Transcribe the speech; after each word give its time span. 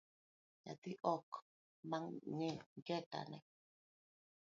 Nyathi 0.63 0.91
ok 1.15 1.29
ma 1.89 1.97
ngeta 2.83 3.19
ne 3.29 3.39